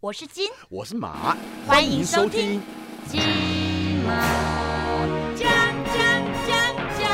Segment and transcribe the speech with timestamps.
[0.00, 1.36] 我是金，我是马，
[1.66, 2.62] 欢迎收听
[3.08, 3.20] 金
[4.06, 4.14] 马
[5.34, 5.50] 讲
[5.86, 5.96] 讲
[6.46, 7.08] 讲讲。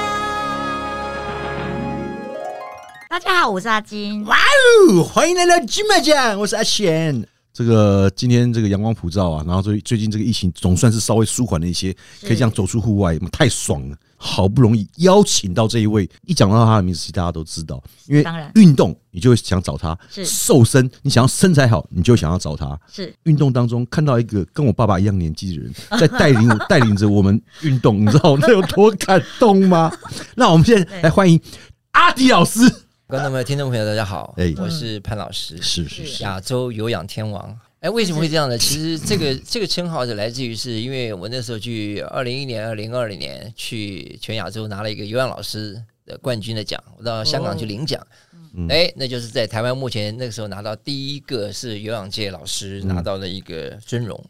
[3.08, 4.22] 大家好，我是阿金。
[4.26, 7.26] 哇哦，欢迎来到金马奖，我是阿贤。
[7.54, 13.96] 这个今天这个阳光普照啊，然后最最近这个疫情总算是稍微舒缓了一些，可以这样走出户外，太爽了！
[14.16, 22.76] 好不容易邀请到这一位，一讲到他的名字，其实大家都知道，因为当然运动你就会想找他，是瘦身你想要身材好，你就想要找他。
[22.92, 29.92] 是运动当中看到一个跟我爸爸一样年纪的人， 在带领我带领着我们运动，你知道那有多感动吗？
[30.34, 31.40] 那我们现在来欢迎
[31.92, 32.60] 阿迪老师。
[33.14, 37.56] 观众朋友、听众朋友，大家好，哎我是潘老师，是是是，亚洲有氧天王。
[37.78, 38.58] 哎，为什么会这样呢？
[38.58, 48.04] 其实这个 这个称号是来自于，是因为我那时候去二零一年、二零二零年去全亚洲拿了一个有氧老师的冠军的奖，我到香港去领奖。
[48.56, 54.20] 嗯哎，那就是在台湾目前那个时候拿到第一个是有氧界老师拿到的一个尊荣，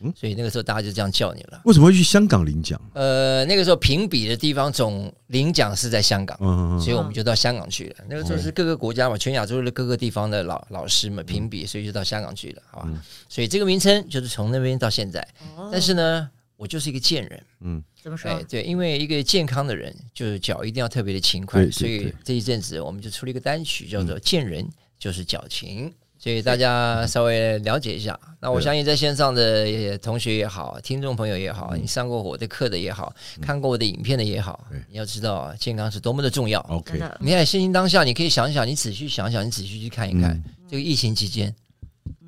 [0.00, 1.60] 嗯所以那个时候大家就这样叫你了。
[1.64, 2.80] 为什么会去香港领奖？
[2.94, 6.36] 呃，那个时候评比的地方总领奖是在香港。
[6.40, 8.04] 嗯，所以我们就到香港去了。
[8.08, 13.04] 那个时候是各个国家嘛，全亚洲的各个地方的老老师们评比，所以就到香港去了，好吧？
[13.28, 15.26] 所以这个名称就是从那边到现在。
[15.72, 18.42] 但是呢，我就是一个贱人，嗯，怎么说哎，？
[18.48, 24.66] 对，因为一个健康的人，就是脚一定要特别的勤快，所以这一阵子我们就出了一个单曲，叫做《贱人
[24.98, 25.90] 就是脚勤》。
[26.26, 28.18] 所以大家稍微了解一下。
[28.40, 36.58] 那我相信在线上的同学也好，听众朋友也好，你上过我的课的也好，看过我的影片的也好，你要知道啊，健康是多么的重要。
[36.62, 40.44] OK，你看现今当下，你可以想一想，你仔细想想，你仔细去看一看，嗯。
[40.68, 41.54] 这个疫情期间，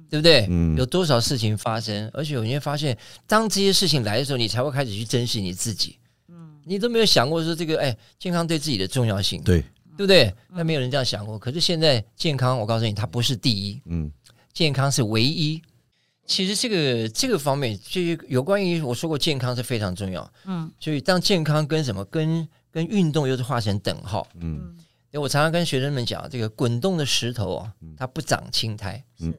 [0.08, 0.46] 对不对？
[0.48, 0.76] 嗯。
[0.76, 2.08] 有多少事情发生？
[2.14, 2.96] 而且你会发现，
[3.26, 5.96] 当这些事情来的时候，你才会开始去珍惜你自己。
[6.64, 9.64] 你都没有想过说这个，哎，健康对自己的重要性，对，
[9.98, 10.32] 对不对？
[10.50, 11.36] 那没有人这样想过。
[11.36, 14.08] 可是现在健康，我告诉你，它不是第一，嗯
[14.52, 15.60] 健康是唯一。
[16.24, 20.32] 其实这个这个方面，就是有关于我说过，健康是非常重要。
[20.44, 24.24] 嗯所以当健康跟什么跟跟运动又是画成等号。
[24.40, 24.76] 嗯
[25.10, 29.34] 对我常常跟学生们讲，这个滚动的石头啊，它不长青苔；嗯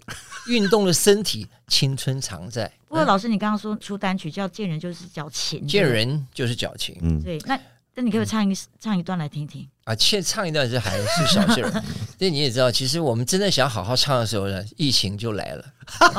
[0.50, 2.69] 运动的身体，青春常在。
[2.88, 7.38] 不过老师，你刚刚说出单曲叫《见人就是矫情》，见人就是矫情嗯，对。
[7.45, 7.57] 那
[7.99, 9.67] 那你给我唱一唱一段来听听？
[9.83, 9.93] 啊！
[9.99, 11.83] 现唱一段是还是小事儿，
[12.17, 15.65] 但你也知道，其实我们真的想好好唱的时候呢，疫情就来了，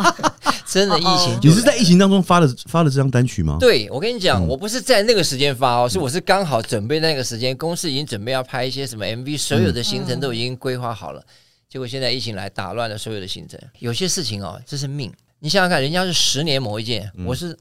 [0.68, 11.24] 真的疫情就来了你是在疫情当中发的发的这张单曲吗？，对，我跟你嗯讲，我不是在那个时间发哦，是我是刚好准备那个时间，公司已经准备要拍一些什么 MV，所有的行程都已经规划好了。
[11.66, 15.10] 结果现在疫情来打乱了所有的行程，有些事情哦，这是命。
[15.38, 17.56] 你想想看，人家是十年磨一剑，我是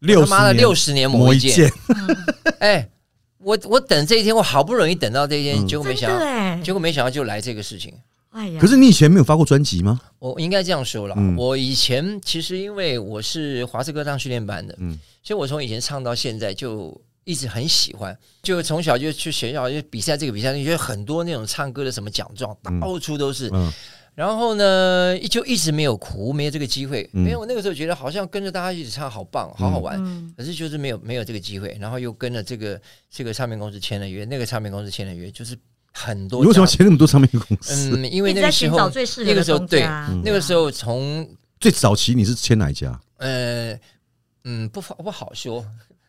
[0.00, 1.70] 六他妈的六十年磨一剑。，
[2.58, 2.88] 哎，
[3.44, 5.68] 我我等这一天，我好不容易等到这一天，嗯。
[5.68, 7.92] 结果没想到，的哎，结果没想到就来这个事情。
[8.30, 10.00] 哎呀，可是你以前没有发过专辑吗？
[10.18, 11.36] 我应该这样说了，嗯。
[11.36, 14.98] 我以前其实因为我是华视歌唱训练班的，嗯。
[15.22, 23.50] 所以我从以前唱到现在就一直很喜欢，就从小就去学校就比赛这个比赛，你觉得很多那种唱歌的什么奖状，到处都是。
[23.52, 23.72] 嗯
[24.14, 27.08] 然后呢，就一直没有哭，没有这个机会。
[27.12, 29.96] 嗯因为我那个时候觉得好像跟着大家一起唱好棒，好好玩。
[29.98, 32.80] 嗯可是就是没有没有这个机会，然后又跟了这个
[33.10, 35.56] 这个唱片公司签了约，那个唱片公司签了约，就是
[35.92, 37.96] 很多你为什么签那么多唱片公司？
[37.96, 39.82] 嗯，因为那个时候找最适合那个时候对
[40.22, 43.00] 那个时候从最早期你是签哪一家？
[43.18, 43.76] 呃，
[44.44, 45.64] 嗯，不好不好说，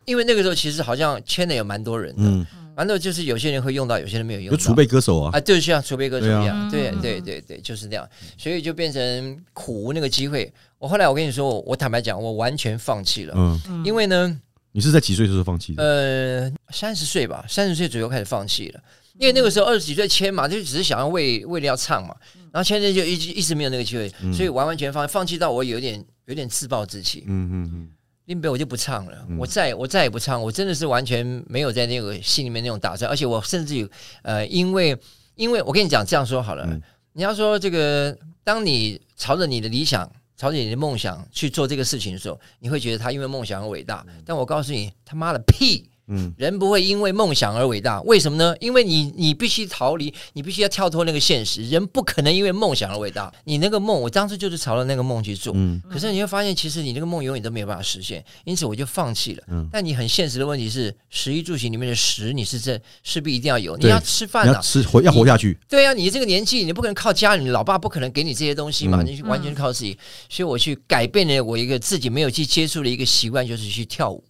[0.05, 2.45] 因为那个时候其实好像签的有蛮多人的，嗯，
[2.75, 4.51] 反正就是有些人会用到，有些人没有用到。
[4.51, 7.01] 有储备歌手啊，啊，就像储备歌手一样，对嗯。
[7.01, 8.07] 对对对，就是这样，
[8.37, 10.51] 所以就变成苦无那个机会。
[10.77, 14.39] 我后来我跟你说，我坦白讲，我完全放弃了，嗯，因为呢，
[14.71, 15.83] 你是在几岁的时候放弃的？
[15.83, 18.79] 呃，三十岁吧，三十岁左右开始放弃了。
[19.17, 22.13] 因为那个时候二十几岁签嘛，就只是想要为为了要唱嘛，
[22.51, 27.23] 然后签着就一直一直没有那个机会，所以完完全放放弃到我有点有点自暴自弃。
[27.25, 27.89] 嗯嗯嗯，
[28.25, 33.87] 林北我就不唱了，我再我再也不唱，我真的是完全没有在那个心里面那种打算，而且我甚至有
[34.23, 34.97] 呃，因为
[35.35, 36.81] 因为我跟你讲这样说好了，嗯。
[37.13, 45.89] 你要说这个，当你朝着你的理想、朝着你的梦想去做这个事情的时候，你会觉得他因为梦想而伟大，但我告诉你，他妈的屁！
[46.07, 48.55] 嗯人不会因为梦想而伟大，为什么呢？
[48.59, 51.63] 因为你你必须逃离，你必须要跳脱那个现实。
[51.69, 53.33] 人不可能因为梦想而伟大。
[53.43, 59.43] 你那个梦，我当时就是朝着那个梦去做，嗯可是你会发现，其实你那个梦永远都没有办法实现，因此我就放弃了。
[59.47, 69.97] 嗯但你很现实的问题是，食衣住行里面的食，你是这势必一定要有，你要吃饭要吃活要活下去，对啊，你这个年纪，你不可能靠家里，你老爸不可能给你这些东西嘛，嗯你完全靠自己。
[70.29, 74.23] 所以我去改变了我一个自己没有去接触的一个习惯，就是去跳舞。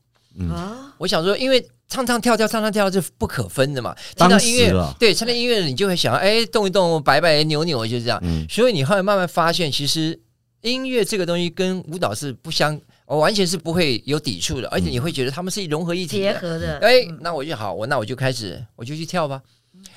[0.52, 3.96] 啊，我想说，因为唱唱跳跳唱唱跳跳是不可分的嘛。
[4.16, 8.20] 听到音乐，对，听到音乐你就会想，哎，动一动，摆摆，扭扭，就是这样。
[8.24, 10.20] 嗯所以你后来慢慢发现，其实
[10.62, 16.34] 音乐这个东西跟舞蹈是不相，我完全是不会有抵触的，而且你会觉得他们是融合一体的。
[16.34, 19.42] 结合的，哎，嗯那我就好，我那我就开始，我就去跳吧。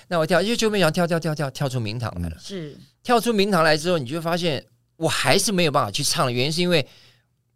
[0.09, 2.37] 那我跳，就就没想到跳跳跳跳跳出名堂来了。
[2.39, 4.63] 是跳出名堂来之后，你就会发现
[4.97, 6.87] 我还是没有办法去唱的原因，是因为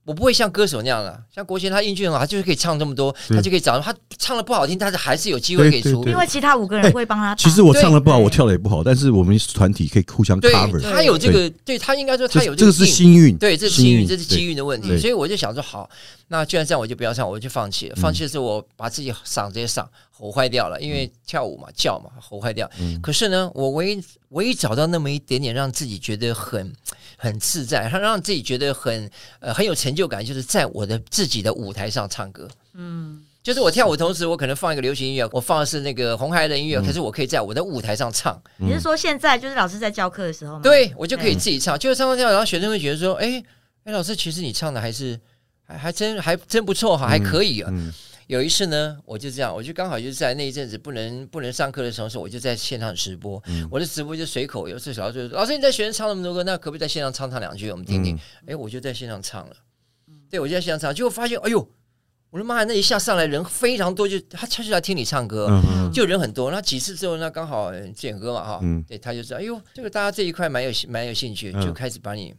[0.04, 1.20] 我不会像歌手那样了。
[1.32, 6.04] 像国贤他音乐很好，他就是可以唱这么多，他就可以找他唱的不好听，但是还是有机会可以出。
[6.08, 7.34] 因为其他五个人会帮他。
[7.36, 10.80] 其实我唱的不好，我跳的也不好，但是我们团体可以互相对 cover。
[10.80, 14.98] 他有这个，对他应该说他有这这个是幸幸运，对，这是幸运，这是机遇的问题。
[14.98, 15.88] 所以我就想说，好，
[16.28, 17.96] 那既然这样，我就不要唱，我就放弃嗯了。
[17.96, 22.68] 放弃的时候，我把自己嗓子也嗓吼坏掉了，因为跳舞嘛，叫嘛，吼坏掉。
[22.80, 26.72] 嗯可是呢，我唯一唯一找到那么一点点让自己觉得很
[27.22, 29.08] 很自在，他让自己觉得很
[29.38, 32.48] 呃很有成就感，就是在我的自己的舞台上唱歌。
[32.74, 38.36] 嗯，就是我跳舞同时，我可能放一个流行音乐，我放的是那个红孩的音乐，嗯可是我可以在我的舞台上唱。
[38.56, 43.40] 你是说现在就是老师在教课的时候吗？，对我就可以自己唱，就是唱唱跳，然后学生会觉得说，哎
[43.84, 45.16] 哎，老师，其实你唱的还是
[45.62, 47.70] 还还真还真不错哈，还可以啊。
[47.72, 47.94] 嗯
[48.32, 53.38] 有一次呢，我就这样，我就刚好就是在那一阵子不能不能上课的时候，我就在线上直播。
[53.46, 58.18] 嗯我的直播就随口，有次小孩就说：“老师，你在学生唱那么多歌，那可不可以在线上唱唱两句，我们听听？”
[58.48, 59.54] 哎、我就在线上唱了。
[60.30, 61.68] 对，我就在线上唱，结果发现，哎呦，
[62.30, 62.64] 我的妈呀！
[62.64, 65.50] 那一下上来人非常多，就他他就来听你唱歌。
[65.92, 72.34] 就人很多，那几次之后，那刚好呃建哥嘛哈，嗯对，他就说，哎呦，这个大家这一块蛮有兴蛮有兴趣，嗯就开始把你，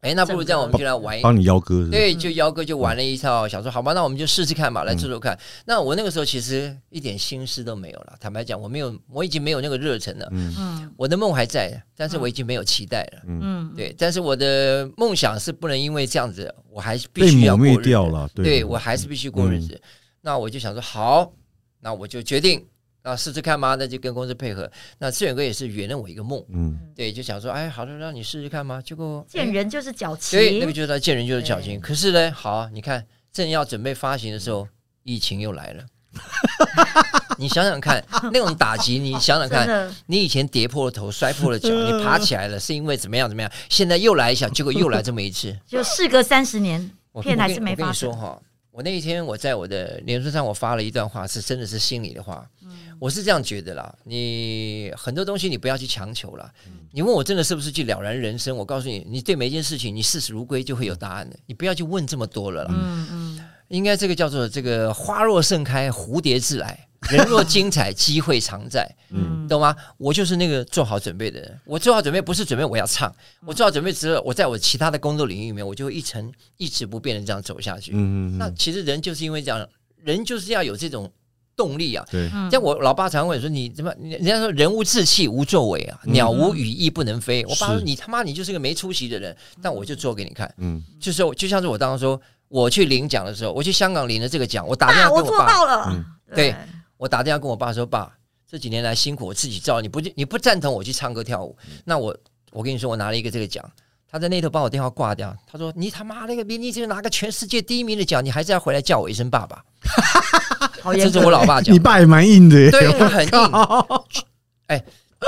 [0.00, 5.38] 哎，那不如这样，我们就来玩一帮你邀歌是是，对，就邀歌就玩了一套，想说好吧，那我们就试试看吧，来做做看。
[5.66, 10.26] 那我那个时候其实一点心思都没有了，坦白讲，我没有，我已经没有那个热忱了。
[10.32, 13.22] 嗯嗯我的梦还在，但是我已经没有期待了。
[13.26, 18.28] 嗯，对，但是我的梦想是不能因为这样子，我还是必须要过日子掉了。
[18.34, 19.80] 对我还是必须过日子。
[20.22, 21.30] 那我就想说，好，
[21.80, 22.64] 那我就决定，
[23.02, 24.70] 那试试看嘛，那就跟公司配合。
[24.98, 28.80] 那志远哥也是圆了我一个梦，嗯对，就想说，哎，好的，让你试试看嘛。
[28.80, 31.80] 结果见人就是矫情，对，那个就是他见人就是矫对情。
[31.80, 34.66] 可是呢，好啊，你看，正要准备发行的时候，
[35.02, 35.84] 疫情又来了。
[37.38, 43.50] 你想想看，那种打击，你想想看，你以前跌破了头、摔破了脚，你爬起来了，是因为怎么样怎么样？
[43.70, 45.56] 现在又来一下，结果又来这么一次。
[45.66, 48.08] 就事隔三十年，我骗还是我跟我跟没发生。
[48.10, 48.42] 你说哈，
[48.80, 52.48] 我那一天我在我的脸书上我发了一段话，是真的是心里的话。
[52.62, 56.50] 嗯我是这样觉得啦，你很多东西你不要去强求了。
[56.66, 58.56] 嗯你问我真的是不是去了然人生？
[58.56, 61.38] 我告诉你，你对每一件事情你视死如归就会有答案的。
[61.44, 62.70] 你不要去问这么多了啦。
[62.74, 66.74] 嗯嗯，应该这个叫做这个花若盛开，蝴蝶自来；
[67.10, 68.88] 人若精彩，机会常在。
[69.10, 69.74] 嗯懂吗？
[69.96, 71.60] 我就是那个做好准备的人。
[71.64, 73.12] 我做好准备不是准备我要唱，
[73.46, 77.92] 我做好准备之后，我在我其他的工作领域里面，我就会一成一直不变的这样走下去。
[77.92, 79.68] 嗯嗯那其实人就是因为这样，
[80.04, 81.10] 人就是要有这种
[81.56, 82.04] 动力啊。
[82.10, 83.92] 对嗯像我老爸常问说：“你怎么？
[84.00, 92.20] 人家说人无志气无作为啊，鸟无羽翼不能飞。”我爸说：“你他妈你就是个没出息的人。”但我就做给你看，嗯就是我就像是我当时说，
[92.50, 96.04] 我去领奖的时候，我去香港领了这个奖，我打电话跟爸，到了嗯。
[96.34, 96.54] 对
[96.96, 98.12] 我打电话跟我爸说：“爸，
[98.46, 102.14] 这几年来辛苦，我自己照，你不你不赞同我去唱歌跳舞，那我
[102.50, 103.64] 我跟你说，我拿了一个这个奖。”
[104.12, 109.64] 他在那头把我电话挂掉，他说：“你他妈那个，你就拿个全世界第一名的奖，你还是要回来叫我一声爸爸。
[110.82, 113.30] ”好严格这是我老爸讲的，你爸也蛮硬的耶，对他很硬。
[113.30, 114.04] 靠
[114.66, 114.84] 哎，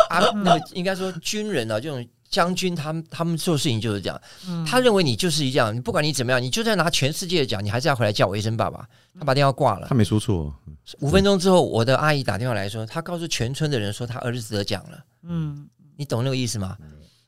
[0.08, 4.20] 啊，那个应该说军人啊，这种将军，他们他们做事情就是这样。
[4.49, 8.88] 嗯他认为你就是一样，你不管你怎么样，你就算拿全世界的奖，你还是要回来叫我一声爸爸。
[9.18, 9.95] 他把电话挂了他。
[9.95, 10.52] 没说错，
[11.00, 15.04] 五分钟之后，我的阿姨打电话来说，她告诉全村的人说，她儿子得奖了。
[15.25, 16.76] 嗯，你懂那个意思吗？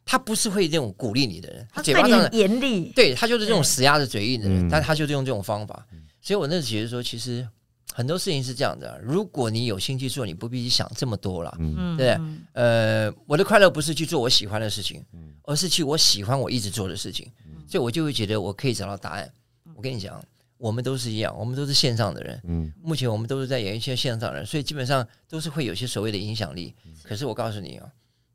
[0.07, 5.87] 他不是会这种鼓励你的人，他嘴巴上的严厉，对他就是这种死鸭子嘴硬的人，嗯但他就是用这种方法。
[6.21, 7.47] 所以我那时觉得说，其实
[7.97, 11.57] 很多事情是这样的啊，如果你有心去做，你不必去想这么多了。
[11.61, 11.75] 嗯。
[11.79, 15.01] 嗯，对嗯呃，我的快乐不是去做我喜欢的事情，
[15.45, 17.31] 而是去我喜欢我一直做的事情，
[17.69, 19.33] 所以我就会觉得我可以找到答案。
[19.77, 20.21] 我跟你讲，
[20.59, 22.73] 我们都是一样，我们都是线上的人，嗯。
[22.83, 26.75] 目前我们都是在演艺圈线上的人，所以基本上都是会有些所谓的影响力。
[27.05, 27.87] 可是我告诉你啊，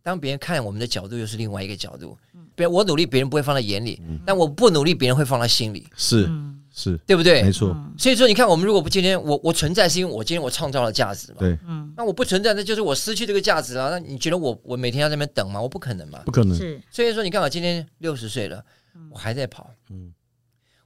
[0.01, 2.17] 当别人看我们的角度又是另外一个角度，
[2.55, 6.27] 别人我努力，别人不会放在眼里，但我不努力，别人会放在心里，是。
[6.29, 7.51] 嗯是对不对没？
[7.51, 11.39] 错，所以说，你看，我们如果不今天我我存在，是因为我今天我创造了价值嘛？
[11.39, 13.89] 对，嗯，那我不存在，那就是我失去这个价值了。
[13.89, 15.61] 那你觉得我我每天要在那边等吗？
[15.61, 16.21] 我不可能嘛。
[16.25, 18.63] 不可能，是所以说，你看我今天六十岁了，
[19.11, 20.13] 我还在跑，嗯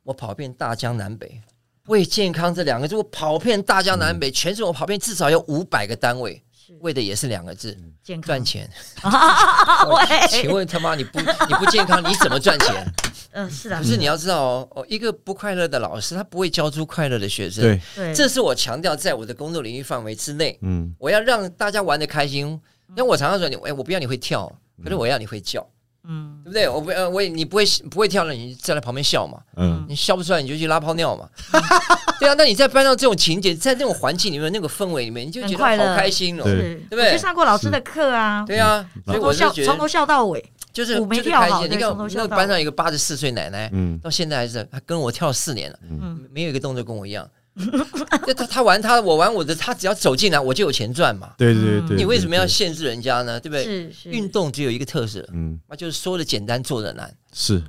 [0.03, 1.39] 我跑遍大江南北，
[1.85, 8.69] 为健康这两个字，我跑遍大江南北，全是我跑遍至少有五百个单位，是为的也是两个字，健康赚钱。
[10.29, 12.85] 请问他妈你不你不健康，你怎么赚钱？
[13.33, 17.63] 嗯，是的，可是你要知道哦，哦，一个不快乐的老师，他不会教出快乐的学生。
[17.63, 22.59] 对，对，这是我强调，在我的工作领域范围之内，嗯我要让大家玩的开心。
[22.95, 24.51] 那我常常说你，哎，我不要你会跳，
[24.83, 25.67] 可是我要你会叫。
[26.05, 26.67] 嗯，对不对？
[26.67, 29.39] 我不呃，我也你不会不会跳了，你站在旁边笑嘛？
[29.55, 31.29] 嗯，你笑不出来，你就去拉泡尿嘛。
[32.19, 36.43] 对啊，那你在班上这种情节，在那种环境里面、那个氛围里面，你就觉得好开心哦。
[36.43, 41.47] 对，对不对我去上过老师的课啊，对啊，所以从头笑我就从头笑到尾，就是舞没就是开心。
[41.47, 47.29] 跳好对你看那个班上有一个八十四岁奶奶，嗯到现在还是她跟我跳四年了，嗯没有一个动作跟我一样。
[48.25, 51.35] 就他他玩他，我玩我的，他只要走进来，我就有钱赚嘛。
[51.37, 52.47] 对对对，你为什么要？
[52.47, 53.39] 限制人家呢？
[53.39, 53.63] 对不对？
[53.63, 57.61] 是是运动只有一个特色，嗯，那就是说的简单，做的难，是，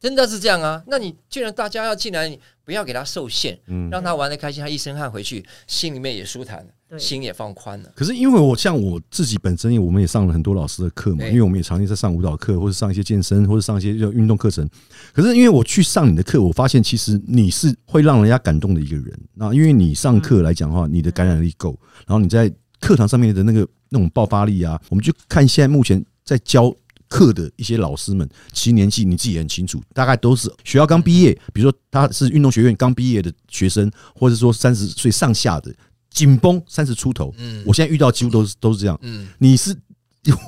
[0.00, 0.82] 真的是这样啊。
[0.86, 3.88] 那你既然大家要进来，你不要给他受限，嗯。
[3.90, 7.90] 让他玩的开心，他一身汗回去，心里面也舒坦了，心也放宽了。
[7.96, 14.68] 可是因为我像我自己本身，我们也上了很多老师的课嘛，因为我们也长期在上舞蹈课，或者上一些健身，或者上一些运动课程。
[15.12, 19.20] 可是因为我去上你的课，我发现其实你是会让人家感动的一个人。
[19.34, 21.76] 那因为你上课来讲的话，你的感染力够，
[22.06, 26.72] 然后你在课堂上面的那个那种爆发力啊，我们就看现在目前在教。
[27.08, 35.74] 课的一些老师们，其年纪你自己也很清楚，大概都是学校刚毕业，比如说他是运动学院刚毕业的学生，或者说三十岁上下的，
[36.10, 37.34] 紧绷三十出头。
[37.38, 38.98] 嗯我现在遇到几乎都是都是这样。
[39.02, 39.76] 嗯，你是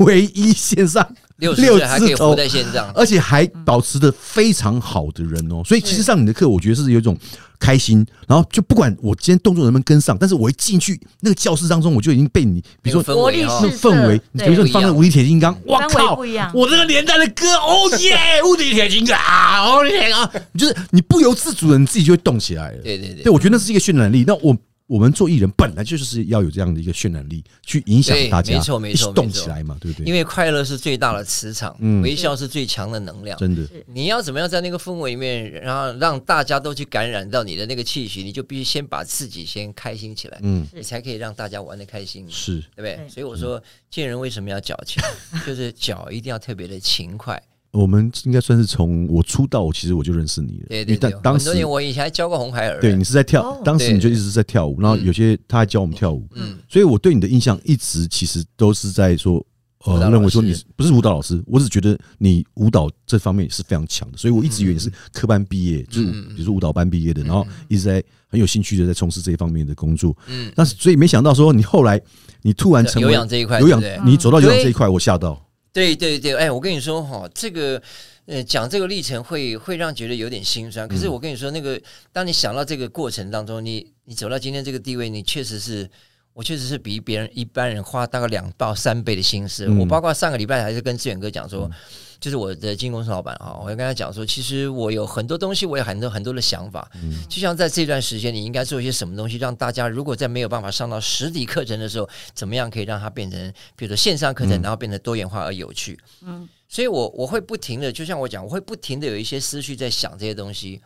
[0.01, 5.63] 唯一线上，六十六岁还可以字头活在线上，而且还保持的非常好的人哦。
[5.65, 7.17] 所以其实上你的课，我觉得是有一种
[7.59, 16.15] 开心，然后就不管我今天动作能不能跟上，但是我一进去那个教室当中，我就已经被你，比如说活力是那氛围，对比如说你放那个无敌铁金刚，哇靠
[16.55, 22.79] 我这个年代的歌，哦耶，无敌铁金刚，哦耶啊，就是你不由自主的，你自己就会动起来了。
[22.83, 24.25] 对对对对，我觉得那是一个渲染力。
[24.27, 24.57] 那我
[24.91, 30.05] 我们做艺人本来就是要有这样的一个渲染力，去影响大家，没错没错一动起来嘛，对不对？
[30.05, 33.39] 因为快乐是最大的磁场，嗯微笑是最强的能量。
[33.39, 42.97] 真的，你要怎么样在那个氛围里面，然后让大家都去感染到你的那个气息，你就必须先把自己先开心起来，嗯，你才可以让大家玩的开心，是对不对？
[42.97, 45.01] 对所以我说，见人为什么要矫情，
[45.47, 47.41] 就是脚一定要特别的勤快。
[47.73, 59.45] 我们应该算是从我出道，我其实我就认识你了，对对对，当时很多年我以前还教过红孩儿，对你是在跳哦，当时你就一直在跳舞，然后有些他还教我们跳舞，嗯，所以我对你的印象一直其实都是在说，
[59.85, 70.17] 呃，认为说你不是舞蹈老师，我只觉得你舞蹈这方面是非常强的，所以我一直以为你是科班毕业，就比如说舞蹈班毕业的，然后一直在很有兴趣的在从事这一方面的工作。
[70.27, 72.01] 嗯，但是所以没想到说你后来
[72.43, 75.41] 你突然成为有氧这一块有氧你走到有氧这一块，我吓到。
[75.73, 77.81] 对对对，哎，我跟你说哈、这个
[78.27, 80.89] 呃讲这个历程会会让觉得有点心酸。
[80.89, 81.81] 可是我跟你说，那个
[82.13, 85.89] 当你想到这个过程当中，你你走到今天这个地位，你确实是。
[86.33, 89.67] 我确实是比别人一般人花大概两到三倍的心思。
[89.67, 91.71] 嗯我包括上个礼拜还是跟志远哥讲说，
[92.19, 96.91] 就是我的经纪公司老板啊，我要跟他讲说，其实我有很多东西，我有很多很多的想法。
[97.03, 105.99] 嗯就像在这段时间，你应该做一些什么东西，让大家如果在没有办法上到实体课程的时候，怎么样可以让它变成，比如说线上课程，然后变得多元化而有趣。
[106.23, 110.81] 嗯所以我我会不停的，就像我讲，我会不停的有一些思绪在想这些东西。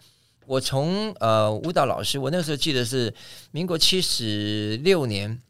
[0.46, 3.12] 我从呃舞蹈老师，我那个时候记得是
[3.50, 5.40] 民国七十六年，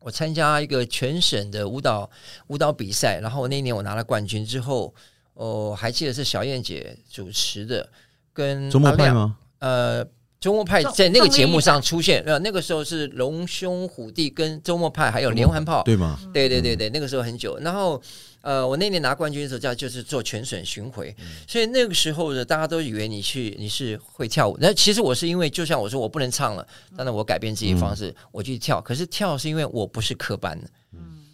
[0.00, 2.08] 我参加一个全省的舞蹈
[2.48, 4.94] 舞蹈比赛，然后那一年我拿了冠军之后，
[5.34, 7.88] 哦，还记得是小燕姐主持的，
[8.32, 9.36] 跟周末派吗？
[9.58, 10.04] 呃，
[10.38, 16.18] 周末派在那个节目上出现，呃，那个时候是龙兄虎弟跟周末派还有连环炮，对吗？
[16.32, 17.58] 对对对对，那个时候很久。
[17.58, 18.00] 然后
[18.46, 21.12] 呃，我那年拿冠军的时候，叫就是做全省巡回，
[21.48, 24.56] 所以那个时候呢，大家都以为你去你是会跳舞。
[24.60, 26.64] 那其实我是因为，就像我说，我不能唱了，
[26.96, 28.80] 当然我改变自己的方式，我去跳。
[28.80, 30.70] 可是跳是因为我不是科班的，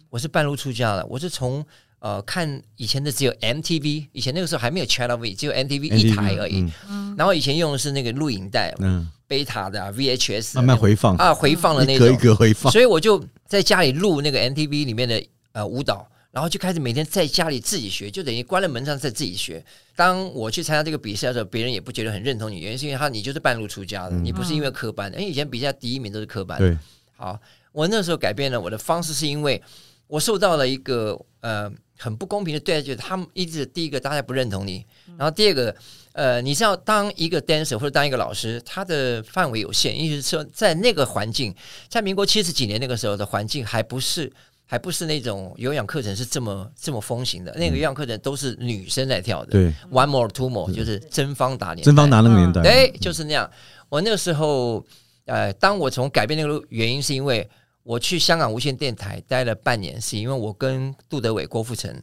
[0.09, 1.63] 我是半路出家的，我是从。
[1.99, 6.69] 呃，看以前的只有 MTV，以前那个时候还没有 Channel V，只有 MTV 一台而已。
[6.89, 12.69] 嗯然后以前用的是那个录影带，嗯，贝塔的、啊、VHS，慢慢回放，啊，回放的那种一格一，格回放。
[12.73, 19.63] 所以我就在家里录那个 MTV 里面的呃舞蹈，然后就开始每天在家里自己学，就等于关了门上在自己学。
[19.95, 26.57] 当我去参加这个比赛的时候，别人也不觉得很认同你，原因是因为他你就是半路出家的，你不是因为科班的，因为以前比赛第一名都是科班。
[26.57, 26.75] 对，
[27.15, 27.39] 好，
[27.71, 29.61] 我那时候改变了我的方式，是因为
[30.07, 34.83] 我受到了一个呃很不公平的对待，就是他们一直第一个大家不认同你，
[35.15, 35.75] 然后第二个
[36.13, 41.53] 呃你知道当一个 dancer 或者当一个老师，他的范围有限，意思是说在那个环境，
[41.89, 44.33] 在民国七十几年那个时候的环境还不是。
[44.73, 49.51] 还不是那种有氧课程是这么这么风行的，那个有氧课程都是女生在跳的。
[49.51, 53.47] 对，one more two more 就是真方打年，真方打那个年代，对，就是那样。
[53.87, 54.83] 我那个时候，
[55.25, 57.47] 呃，当我从改变那个原因，是因为
[57.83, 61.95] 我去香港无线电台待了半年，是因为我跟杜德伟、郭富城、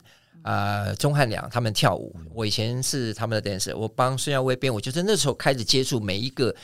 [0.45, 2.15] 呃钟汉良他们跳舞。
[2.33, 6.55] 我以前是他们的 dancer，我帮孙耀威编舞，就是那时候开始接触每一个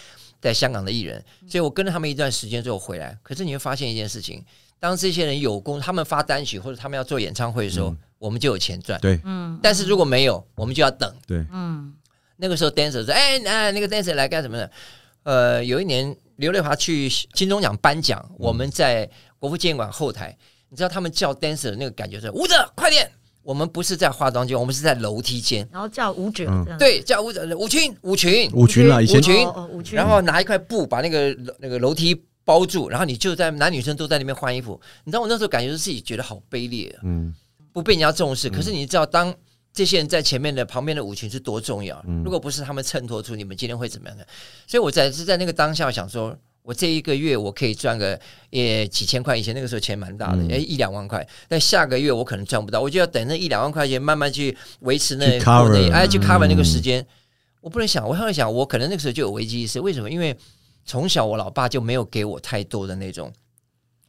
[0.40, 3.18] 在香港的艺人，所以我跟了他们一段时间之后回来。
[3.24, 4.44] 可是你会发现一件事情，
[4.78, 9.00] 当这些人有功，他们发单曲或者他们要做演唱会的时候，我们就有钱赚。
[9.00, 11.12] 对嗯但是如果没有，我们就要等。
[11.26, 11.92] 对，嗯，
[12.36, 14.68] 那个时候 dancer 说：“哎，那那个 dancer 来干什么呢？”
[15.24, 20.36] 呃，有一年刘瑞华去金钟奖颁奖，我们在国父纪念馆后台，
[20.68, 23.10] 你知道他们叫 dancer 的那个感觉是舞者快点。
[23.42, 25.68] 我们不是在化妆间，我们是在楼梯间。
[25.72, 28.88] 然后叫舞者嗯，对，叫舞者舞群舞群，舞群
[29.70, 34.80] 舞群，然后拿一块布把那个那个楼梯包住，然后你就在男女生都在那边换衣服。
[35.04, 37.34] 你知道我那时候感觉是自己觉得好卑劣啊，嗯
[37.74, 38.48] 不被人家重视。
[38.48, 39.34] 可是你知道，当
[39.74, 44.26] 这些人在前面的旁边的舞群是多重要，如果不是他们衬托出你们今天会怎么样的？
[44.66, 46.34] 所以我在是在那个当下想说。
[46.66, 48.18] 我这一个月我可以赚个
[48.50, 51.24] 也几千块，以前那个时候钱蛮大的，哎、一两万块。
[51.46, 57.06] 但下个月我可能赚不到，我就要等那一两万块钱慢慢去维持那去 cover 那哎去 cover 那个嗯时间。
[57.60, 59.78] 我不能想，我后来想，我可能那个时候就有危机意识。
[59.78, 60.10] 为什么？
[60.10, 60.36] 因为
[60.86, 63.30] 从小我老爸就没有给我太多的那种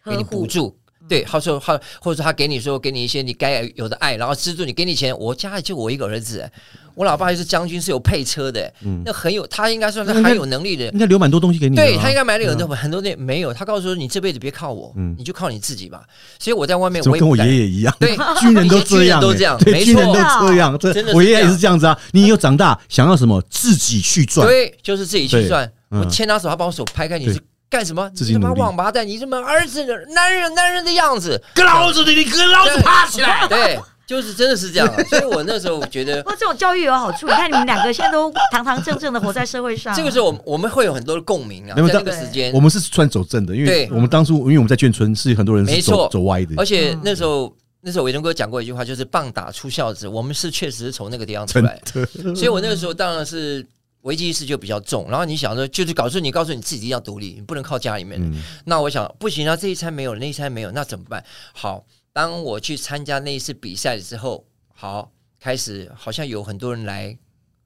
[0.06, 0.78] 给你补助。
[1.10, 5.18] 对，他说他或者说他给你说给你一些你该有的爱，然后资助你，给你钱。
[5.18, 6.52] 我家里就我一个儿子，
[6.98, 8.74] 我老爸又是将军，是有配车的，
[9.06, 10.86] 那很有，他应该算是很有能力的。
[10.86, 11.76] 应该留蛮多东西给你。
[11.76, 16.02] 对他应该买了很嗯多很多那没有，他告诉说你这辈子别靠我，嗯你就靠你自己吧。
[16.40, 17.96] 所以我在外面怎么跟我爷爷一样？
[18.00, 20.14] 对 军人都这样都这样没对，军人都
[20.48, 20.76] 这样。
[20.80, 21.96] 这真的我爷爷也是这样子啊。
[22.14, 24.48] 你以后长大想要什么，自己去赚。
[24.48, 25.72] 对，就是自己去对赚。
[25.92, 27.40] 嗯我牵他手，他把我手拍开，你是
[27.70, 28.10] 干什么？
[28.14, 29.08] 你他妈王八蛋！
[29.08, 33.48] 你这么儿子男人男人的样子，跟老子的，你跟老子爬起来！
[33.48, 35.04] 对，就是真的是这样啊。
[35.10, 50.08] 所以我那时候觉得不，过这种教育有好处，你看你们两个现在都堂堂正正的活在社会上，这个时候我们我们会有很多的共鸣啊，没有在那个时间我，们是算走正的，因为对我们当初因为我们在眷村是很多人是走没错走歪的，而且嗯那时候那时候伟忠哥讲过一句话，就是棒打出孝子。
[50.08, 52.06] 我们是确实是从那个地方出来，的。
[52.34, 53.66] 所以我那个时候当然是。
[54.04, 58.18] 危机意识就比较重，然后你想说，就是告诉你，告诉你自己一定要独立，你不能靠家里面。
[58.22, 61.22] 嗯那我想不行啊，这一餐没有，那一餐没有，那怎么办？
[61.52, 61.84] 好，
[62.18, 64.44] 当我去参加那一次比赛的时候，
[64.74, 67.16] 好，开始好像有很多人来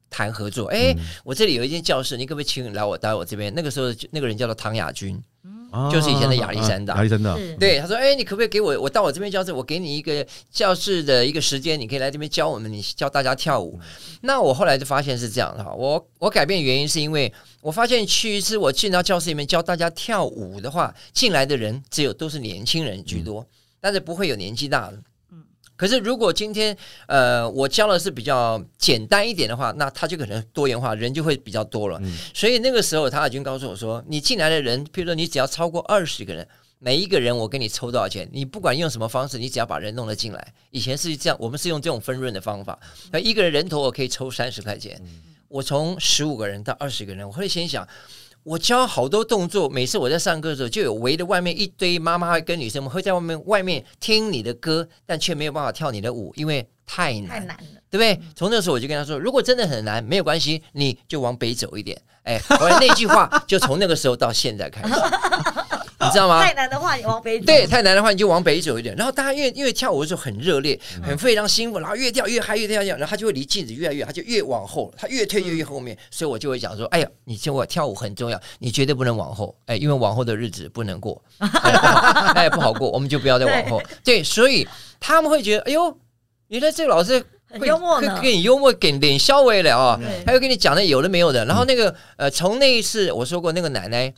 [0.10, 0.66] 谈合作。
[0.66, 0.94] 哎、
[1.24, 3.54] 我这里有一间教室，你可不可以请你来我待我这边？
[3.56, 5.18] 那个时候那个人叫做唐亚军，
[5.90, 13.80] 就是以前的亚历山大啊亚历山大，对，他说：“哎，你可不可以给我，我到我这边教室，我给你一个教室的一个时间，你可以来这边教我们，你教大家跳舞。
[14.20, 23.48] 那我后来就发现是这样的哈，我我改变原因是因为我发现去一次我进到教室里面教大家跳舞的话，进来的人只有都是年轻人居多，
[23.82, 24.98] 但是不会有年纪大的。
[25.32, 25.44] 嗯
[25.76, 32.00] 可是如果今天呃我教的是比较简单一点的话，那他就可能多元化，人就会比较多了。
[32.36, 36.48] 所以那个时候他已经告诉我说，你进来的人，譬如说你只要超过二十个人。
[36.84, 40.54] 每一个人我给你抽多少钱，你不管用什么方式，你只要把人弄了进来。
[40.72, 42.80] 以前是这样，我们是用这种分润的方法，
[43.12, 45.00] 那一个人人头我可以抽三十块钱。
[45.48, 47.88] 我从十五个人到二十个人，我会先想，
[48.44, 57.82] 我教好多动作，每次我在上课的时候，就有围着外面一堆妈妈跟女生们会在外面外面听你的歌，但却没有办法跳你的舞，因为太难，太难了。
[57.90, 58.20] 对不对？
[58.36, 62.02] 从那时候我就跟他说，如果真的很难，没有关系，你就往北走一点。
[62.24, 64.94] 哎， 后来那句话就从那个时候到现在开始，
[66.02, 66.44] 你知道吗？
[66.44, 67.46] 太难的话，你往北走。
[67.46, 68.96] 对，太难的话你就往北走一点。
[68.96, 75.98] 然后大家因为因为跳舞的时候很热烈，很非常兴奋，然后越跳越嗨，越跳越，然后他就会离镜子越来越，他就越往后，他越退越越后面。
[76.10, 83.82] 所以我就会讲说，哎呀，你听我跳舞很重要，你绝对不能往后，哎，因为往后的日子不能过， 哎，不好，哎不好过，我们就不要再往后。
[84.04, 84.68] 对，所以
[85.00, 85.98] 他们会觉得，哎呦，
[86.48, 87.24] 原来这个老师。
[87.54, 91.44] 很幽默会呢给你幽默，给脸笑微了啊、对还有跟你讲的有的没有的。
[91.44, 94.14] 然后那个呃，从那一次我说过，那个奶奶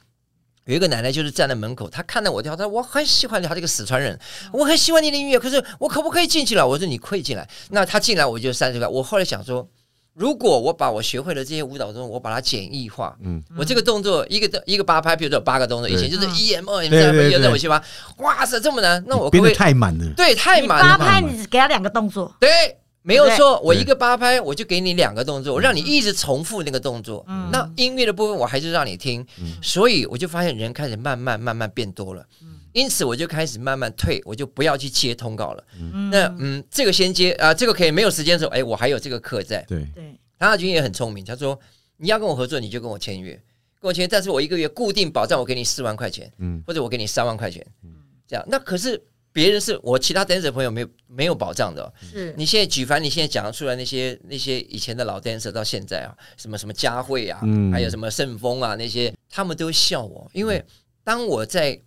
[0.65, 4.19] 有一个奶奶就是站在门口，她看到我跳，她说我很喜欢你她这个四川人，
[4.52, 6.67] 我很喜欢你的音乐，可是我可不可以进去了？
[6.67, 7.47] 我说你可以进来。
[7.69, 8.88] 那她进来我就三十块。
[8.88, 9.67] 我后来想说。
[10.15, 17.84] 如果我把我学会的这些舞蹈中，我把它简易化，嗯嗯，我这个动作一个一个八拍，比如说有八个动作，以前就是嗯一 M 二 M 对三 M 一 M 七八，
[18.17, 19.58] 哇塞，这么难，那我可编的不可以？
[19.58, 20.13] 太满了。
[20.15, 20.99] 对，太满了。
[20.99, 27.24] 八拍，你只给他两个动作，对，没有错，我一个八拍，我就给你两个动作，我让你一直重复那个动作。
[27.28, 29.26] 嗯那音乐的部分我还是让你听，
[29.62, 32.26] 所以我就发现人开始慢慢慢慢变多了。
[32.72, 35.63] 因此我就开始慢慢退，我就不要去接通告了。
[35.80, 39.62] 嗯那嗯，这个先接啊、这个可以没有时间的时候，哎，我还有这个课在。
[39.68, 41.60] 对，对，唐亚军也很聪明，他说
[41.98, 43.34] 你要跟我合作，你就跟我签约，
[43.80, 47.63] 跟我签约，但是我一个月固定保障我给你四万块钱，嗯或者我给你三万块钱，
[48.28, 48.44] 这样。
[48.48, 49.00] 那可是
[49.34, 52.34] 别人是我其他 dancer 朋友没有没有保障的哦、是。
[52.38, 57.72] 你现在举凡你现在讲出来那些那些以前的老 dancer 到现在啊，什么什么佳慧啊，嗯。
[57.74, 60.63] 还有什么盛峰啊那些，他们都笑我，因为
[61.04, 61.82] 当我在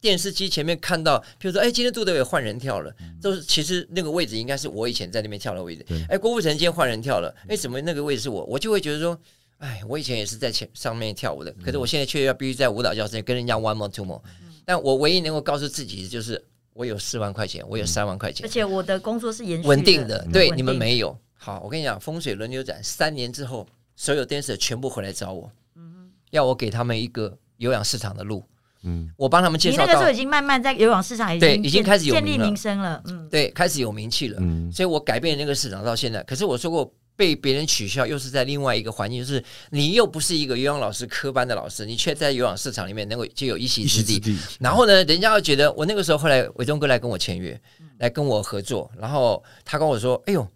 [0.00, 5.82] 电视机前面看到，比如说，哎，今天杜德伟换人跳了，都是其实那个位置应该是我以前在那边跳的位置。
[5.88, 6.04] 对。
[6.08, 8.44] 哎，郭富城今天换人跳了，哎，怎么那个位置是我？
[8.44, 9.18] 我就会觉得说，
[9.58, 14.22] 哎，我以前也是在前上面跳舞的，可是我现在却要必须在舞蹈教室跟人家 one more two more。
[14.66, 16.42] 但我唯一能够告诉自己的就是，
[16.74, 20.26] 我有四万块钱，我有三万块钱而，且我的工作是延续稳定的。
[20.32, 21.16] 对，你们定没有。
[21.34, 28.44] 好，我跟你讲，风水轮流转，三年之后，所有 dancer 全部回来找我，嗯要我给他们一个有氧市场的路。
[28.82, 34.38] 嗯，我帮他们介绍那个时候已，经慢慢在有氧市场已经对已经开始有建立名声了，嗯，对，开始有名气了。
[34.40, 36.22] 嗯所以我改变那个市场到现在。
[36.24, 44.22] 可是我说过，被别人取笑，又是在另外一个环境，就是你又不是一个游泳老师科班的老师，你却在游泳市场里面能够就有一席之地。
[44.60, 47.60] 然后呢，人家又觉得我那个时候，后来伟忠哥来跟我签约，
[47.98, 50.46] 来跟我合作，然后他跟我说：“哎呦。”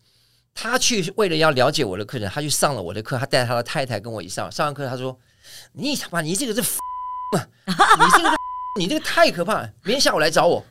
[0.61, 5.16] 他去为了要了解我的课程，他去上了我的课，他带他的太太跟我一上，上完课他说
[5.73, 6.61] ：“你他妈你这个是
[7.37, 8.37] 啊，你这个是
[8.81, 10.64] 你这个太可怕了，明天下午来找我，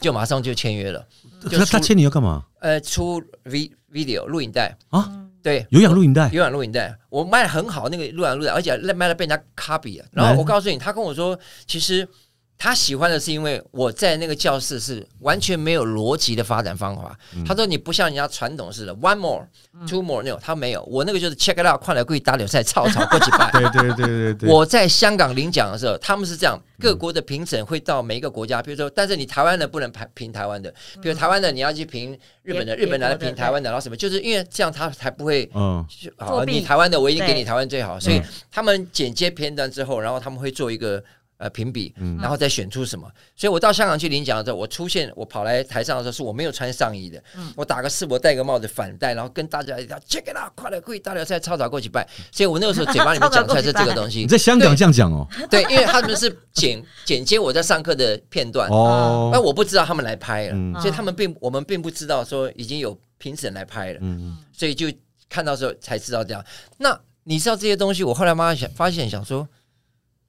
[0.00, 1.06] 就马上就签约了。
[1.50, 5.10] 就他他签你要干嘛呃，出 V video 录影带，啊？
[5.42, 10.04] 对，有氧录影带，有氧录影带，我卖的很好，那个录氧录影带，而且卖了被人家 copy 了。
[10.12, 12.06] 然后我告诉你，他跟我说，其实
[12.62, 17.18] 他喜欢的是因为我在那个教室是完全没有逻辑的发展方法。
[17.46, 19.48] 他说你不像人家传统似的 one more
[19.88, 23.50] two more 那种，他没有，我那个就是 check it out，快来跪打柳赛，操操过几拜。
[23.58, 30.70] 对对对对对，我在香港领奖的时候，他们是这样，各国的评审会到每一个国家，比如说，但是你台湾的不能评评台湾的，
[31.00, 35.50] 比如台湾的你要去评日本的，日本的来的评台湾的，然后什么，就是因为这样他才不会。
[35.54, 35.82] 嗯。
[35.88, 41.02] 就好，你台湾的我一定给你台湾最好，所以嗯他们剪接片段之后，然后他们会做一个
[41.40, 43.10] 呃评比，嗯然后再选出什么。
[43.34, 47.20] 所以我到香港去领奖的时候，我出现我跑来台上的时候，是我没有穿上衣的，
[47.56, 52.06] 我打个士博，戴个帽子反戴，然后跟大家一样 check it out，快来跪大辽赛操场过去拜。
[52.30, 54.26] 所以我那个时候嘴巴里面讲出来是这个东西你。
[54.26, 64.86] 在香港这样讲哦对，因为他们是剪剪接我在上课的片段，哦那我不知道他们来拍了，嗯所以他们并我们并不知道说已经有评审来拍了，嗯所以就
[65.28, 66.44] 看到时候才知道这样。
[66.76, 69.46] 那你知道这些东西，我后来妈想发现想说，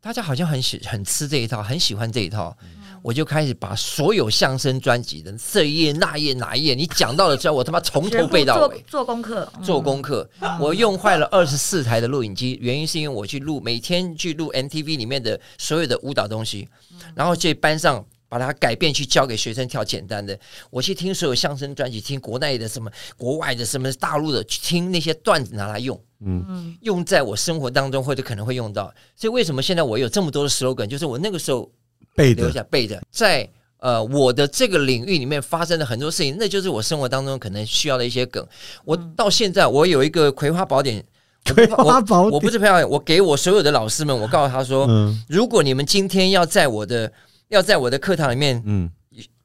[0.04, 2.58] 大家好像很喜很吃这一套，很喜欢这一套。
[3.04, 8.84] 我就开始把所有相声专辑的这一页、那一页、哪一页，你讲到了之后，我他妈从头背到尾。
[8.88, 9.64] 做功课，嗯。
[9.64, 10.28] 做功课，
[10.60, 16.68] 我用坏了二十四台的录影机，原因是因为我去录每天去录 MTV 里面的所有的舞蹈东西，
[17.14, 20.40] 然后去班上把它改变去教给学生跳简单的。
[20.70, 26.00] 我去听所有相声专辑，听国内的什么、国外的什么、大陆的，去听那些段子拿来用。
[26.24, 31.70] 嗯用在我生活当中，或者可能会用到，所以为什么现在我有这么多的 slogan，就是我那个时候
[32.16, 38.48] 背的下背的，在呃我的这个领域里面发生的很多事情，那就是我生活当中可能需要的一些梗。
[38.86, 41.04] 我到现在我有一个葵花宝典，
[41.56, 47.12] 葵花宝典我我不是葵花宝，我给我所有的老师们，我告诉他说，嗯如果你们今天要在我的
[47.52, 48.90] 要在我的课堂里面嗯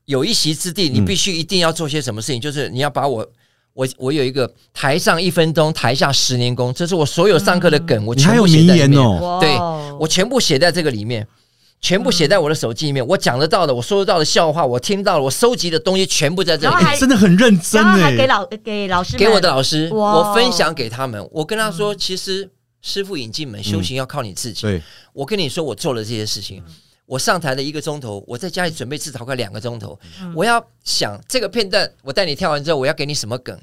[0.06, 3.30] 有一席之地，你必须一定要做些什么事情，就是你要把我。
[3.76, 8.98] 我我有一个台上一分钟，台下十年功，这是我所有上课的梗，我全部写在里面。
[9.38, 11.28] 对哦我全部写在这个里面，
[11.78, 13.06] 全部写在我的手机里面。
[13.06, 21.28] 我讲得到的，我说得到的笑话，我听到了，我收集的东西全部在这里真的很认真然后还给哎，老给老师给我的老师，我分享给他们。
[21.30, 22.48] 我跟他说，其实
[22.80, 24.62] 师傅引进门，修行要靠你自己。
[24.62, 24.80] 对，
[25.12, 26.62] 我跟你说，我做了这些事情。
[27.06, 29.98] 我上台的一个钟头，我在家里准备至少快两个钟头。
[30.34, 33.58] 我要想这个片段，我带你跳完之后，我要给你什么梗？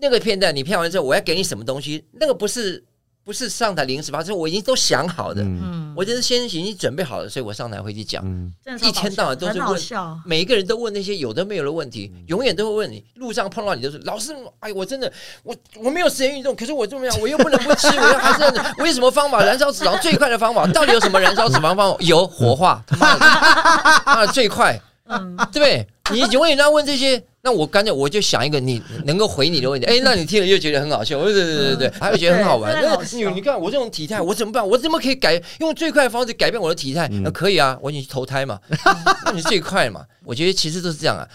[0.00, 2.04] 那个片段你跳完之后，我要给你什么东西？
[2.12, 2.84] 那个不是
[3.24, 5.42] 不是上台临时发，是我已经都想好的。
[5.42, 8.22] 嗯嗯，我就是先已经准备好了，所以我上台会去讲。
[8.24, 9.80] 嗯一天到晚都是问，
[10.24, 13.02] 每一个人都问那些有的没有的问题，永远都会问你。
[13.14, 15.10] 路上碰到你都是老师，哎，我真的
[15.42, 20.66] 我我没有时间运动，可是我这么样，我又不能不吃，我要还是要 我有什么方法燃烧脂肪最快的方法？
[20.66, 21.96] 到底有什么燃烧脂肪方法？
[22.04, 25.86] 有火化，他妈的，妈 的最快，嗯，对不对？
[26.12, 29.86] 你永远要问这些，那我干脆我就想一个你能够回你的问题。
[29.88, 32.72] 哎，那你听了又觉得很好笑，对对对对对，还会觉得很好玩。
[32.80, 34.66] 那你你看我这种体态，我怎么办？
[34.66, 37.08] 我怎么可以改用最快的方式改变我的体态？
[37.22, 38.58] 那可以啊，我已经去投胎嘛，
[39.24, 40.04] 那你最快嘛。
[40.24, 41.26] 我觉得其实都是这样啊。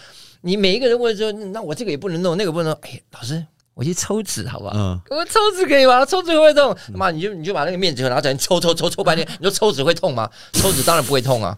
[0.42, 2.80] 你每一个人问说，那我这个也不能弄，那个不能弄。
[2.82, 4.72] 哎，老师，我去抽脂好不好？
[4.74, 6.04] 嗯，我抽脂可以吗？
[6.06, 6.76] 抽脂会不会痛？
[6.94, 10.30] 妈，你就你就把那个面纸盒拿起来抽抽抽抽半天，你说抽脂会痛吗？
[10.52, 11.56] 抽脂当然不会痛啊。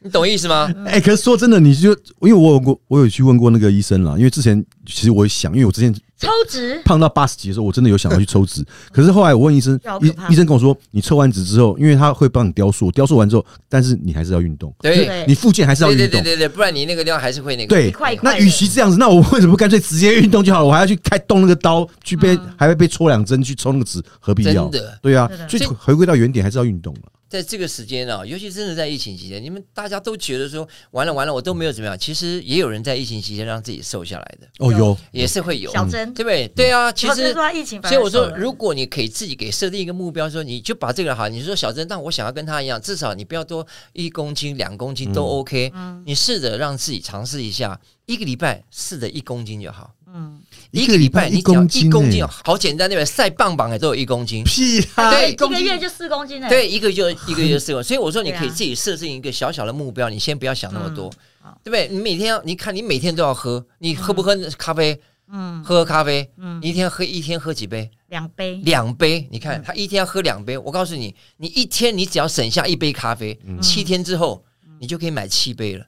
[0.00, 0.72] 你懂意思吗？
[0.86, 16.22] 哎，可是说真的，你就因为我有过，我有去问过那个医生啦，因为之前其实我也想，因为我之前抽脂胖到八十几的时候，我真的有想要去抽脂， 可是后来我问医生医医生跟我说，你抽完脂之后，因为他会帮你雕塑，雕塑完之后，但是你还是要运动，对就你附件还是要对对运动。
[16.22, 17.74] 对对对，不然你那个地方还是会那个。
[17.74, 20.66] 对一块一，块那与其这样子，那我为什么不干脆直接运动就好了？
[20.66, 24.80] 我还要去开动那个刀，去被还会被戳两针去抽那个脂，何必要真？
[24.80, 27.00] 的对啊，所以回归到原点还是要运动了。
[27.28, 31.98] 在这个时间啊，尤其真的在疫情期间，你们大家都觉得说完了完了，我都没有怎么样。
[31.98, 36.48] 其实也有人在疫情期间让自己瘦下来的，哦有，也是会有，小珍，对不对？
[36.48, 45.70] 对啊，其实说疫情所以我说，如果你可以自己给设定一个目标，说你就把这个好，你说小珍，但我想要跟他一样，至少你不要多一公斤、两公斤都 OK。
[45.74, 46.02] 嗯。
[46.06, 49.92] 你试着让自己尝试一下，一个礼拜试着一公斤就好。
[50.10, 52.30] 嗯，一个礼拜你公斤一一公斤，欸。
[52.44, 53.06] 好简单，对不对？
[53.06, 54.44] 晒棒棒也都有一公斤。
[54.44, 55.60] 屁啊，对一公斤。
[55.60, 61.10] 一个月就四公斤呢，，对，一个就一个月就四个，所以我说你可以自己设定一个小小的目标，你先不要想那么多
[61.44, 61.88] 嗯，对不对？
[61.88, 65.00] 你每天要，你看你每天都要喝，你喝不喝咖啡？
[65.30, 65.62] 嗯。
[65.64, 67.90] 喝咖啡，嗯，你一天喝一天喝几杯？
[68.08, 69.62] 两杯，两杯，你看嗯。
[69.66, 73.60] 他一天要喝两杯，我告诉你，你一天你只要省下一杯咖啡，嗯。
[73.60, 74.44] 七天之后
[74.80, 75.86] 你就可以买七杯了。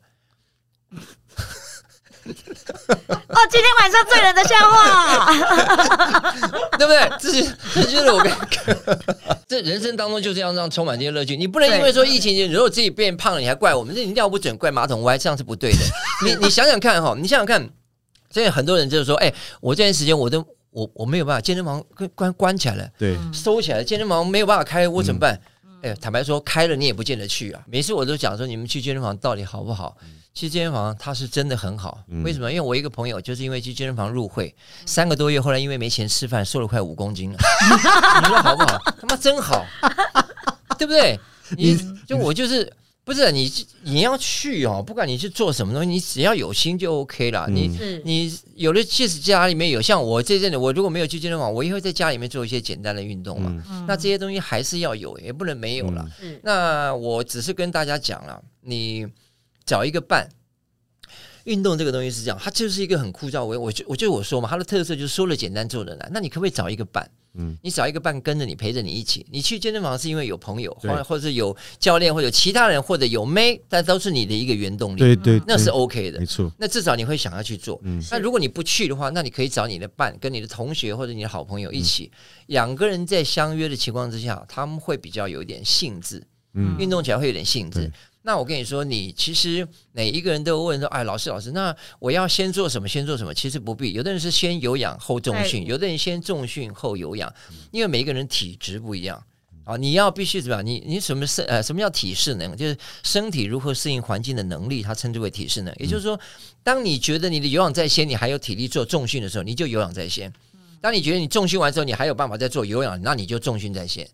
[3.28, 5.26] 哦，今天晚上醉人的笑话，
[6.78, 7.10] 对不对？
[7.18, 8.32] 这是这就是我跟
[9.48, 11.36] 这人生当中就这样让充满这些乐趣。
[11.36, 15.78] 你不能因为说疫情，如果自己变胖了，你还怪我们，这你尿不准怪马桶歪，这样是不对的。
[16.24, 17.60] 你你想想看哈，你想想看，
[18.30, 25.34] 现在很多人就是说，哎，我这段时间我都我我没有办法，健身房关关关起来了，对，收起来了，健身房没有办法开，我怎么办？
[25.34, 25.40] 嗯
[25.82, 27.62] 哎，坦白说，开了你也不见得去啊。
[27.66, 29.96] 每次我都讲说，你们去健身房到底好不好？
[30.32, 32.50] 其实健身房它是真的很好，嗯为什么？
[32.50, 34.54] 因为我一个朋友就是因为去健身房入会
[34.86, 37.38] 三个多月，后来因为没钱吃饭，瘦了快五公斤了。
[38.22, 38.78] 你说好不好？
[39.00, 39.66] 他妈真好，
[40.78, 41.18] 对不对？
[41.56, 47.48] 你就我就是不是你你要去哦，不管你去做什么东西，你只要有心就 OK 了。
[47.48, 53.84] 你你有的即使家里面有，像我这阵子，我如果没有去健身房，我也会在家里面做一些简单的运动嘛。
[53.88, 56.08] 那这些东西还是要有，也不能没有了。
[56.20, 59.04] 是那我只是跟大家讲了，你
[59.70, 60.28] 找一个伴。
[61.44, 63.42] 运动这个东西是这样，它就是一个很枯燥。
[63.42, 66.10] 我我就我就我说嘛，它的特色就是说了简单，做的难。
[66.12, 67.08] 那你可不可以找一个伴？
[67.34, 69.24] 嗯你找一个伴跟着你，陪着你一起。
[69.30, 74.98] 你去健身房是因为有朋友，或或者是有教练，或者有其他人，或者有妹，但都是你的一个原动力。
[74.98, 76.26] 对对，那是 OK 的没。
[76.26, 77.80] 错，那至少你会想要去做。
[77.84, 82.10] 嗯那如果你不去的话，那你可以找你的伴、跟你的同学或者你的好朋友一起，
[82.48, 86.22] 两个人在相约的情况之下，他们会比较有一点兴致，
[86.54, 87.92] 嗯运动起来会有点兴致对。
[88.22, 92.86] 那我跟你说，你其实每一个人都问说，哎，老师老师，那我要先做什么？
[92.86, 93.32] 先做什么？
[93.32, 97.32] 其实不必，有的人是先有氧后重训，有的人先重训后有氧，
[97.70, 99.22] 因为每一个人体质不一样。
[99.64, 100.66] 啊，你要必须怎么样？
[100.66, 102.56] 你你什么是呃什么叫体适能？
[102.56, 105.72] 就是身体如何适应环境的能力，它称之为体适能。
[105.78, 106.18] 也就是说，
[106.62, 110.28] 当你觉得你的有氧在先，你还有体力做重训的时候，你就有氧在先；
[110.80, 114.08] 当你觉得你重训完之后，你还有办法再做有氧，那你就重训在先。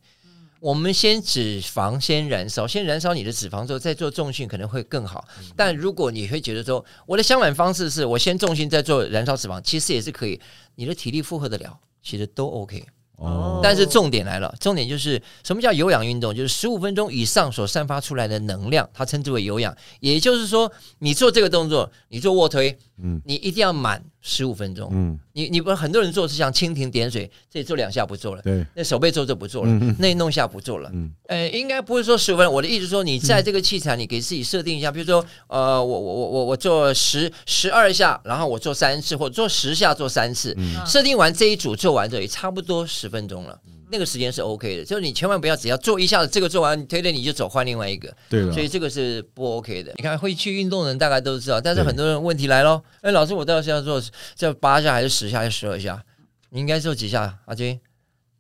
[0.60, 5.24] 我们先脂肪先燃烧，先燃烧你的脂肪之后再做重训可能会更好。
[5.54, 10.40] 但如果你会觉得说，我的相反方式是我先重训再做燃烧脂肪，其实也是可以，
[10.74, 12.84] 你的体力负荷得了，其实都 OK。
[13.18, 16.34] 哦，但是重点来了，重点就是什么叫有氧运动？
[16.34, 19.74] 就是十五分钟以上所散发出来的能量，它称之为有氧。
[20.00, 24.88] 也就是说，你做这个动作，你做卧推，嗯你一定要满十五分钟。
[24.92, 30.90] 嗯，你你不很多人做是像蜻蜓点水，这里做两下不做了，对，那手背做就不做了，嗯嗯那弄一下不做了。
[30.92, 32.54] 嗯呃，应该不是说十五分钟。
[32.54, 43.58] 我的意思说，你在这个器材，你给自己设定一下，比如说，呃，我我我我我做十十二下，然后我做三次，或者做十下做三次，嗯设定完这一组做完之后，也差不多十分钟了。
[43.90, 49.92] 那个时间是 OK 的，就是你千万不要只要做一下子这个做完，你推推你就走换另外一个，对了所，以这个是不 OK 的。
[49.96, 54.02] 你看会去运动的人大概都知道，但是很多人问题来咯，哎，老师我到底是要做
[54.34, 56.02] 这八下还是十下还是十二下？
[56.50, 57.38] 你应该做几下？
[57.46, 57.78] 阿军，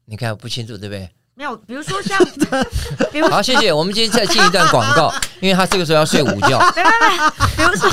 [0.06, 1.08] 你看不清楚对不对？
[1.38, 2.18] 没有，比如说像，
[3.12, 3.70] 比如好，谢谢。
[3.70, 6.58] 我们今天再进一段广告， 因为他这个时候要睡午觉。
[6.74, 7.90] 没没没，比如说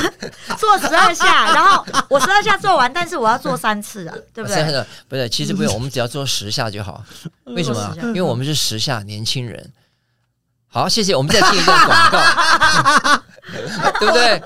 [0.58, 4.56] 做十二下，然后我十二下做完，但是我要做三次啊，对不对？
[4.56, 7.04] 真的不是，其实不用，我们只要做十下就好。
[7.48, 9.74] 为什么因为我们是时下年轻人。
[10.70, 11.14] 好，谢谢。
[11.14, 13.24] 我们再进一段广告，
[14.00, 14.42] 对不对？